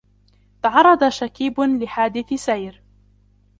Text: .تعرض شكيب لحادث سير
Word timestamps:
.تعرض 0.63 1.03
شكيب 1.09 1.59
لحادث 1.59 2.33
سير 2.33 2.81